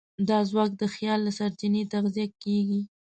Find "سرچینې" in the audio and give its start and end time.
1.37-1.81